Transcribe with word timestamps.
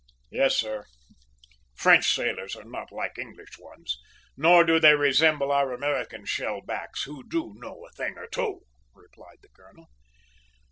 "Yes, 0.31 0.57
sir; 0.57 0.85
French 1.75 2.11
sailors 2.11 2.55
are 2.55 2.63
not 2.63 2.91
like 2.91 3.19
English 3.19 3.59
ones, 3.59 3.99
nor 4.35 4.63
do 4.63 4.79
they 4.79 4.95
resemble 4.95 5.51
our 5.51 5.71
American 5.73 6.25
shellbacks, 6.25 7.03
who 7.03 7.23
do 7.29 7.53
know 7.59 7.85
a 7.85 7.91
thing 7.93 8.17
or 8.17 8.25
two!" 8.25 8.61
replied 8.95 9.37
the 9.43 9.49
colonel. 9.49 9.91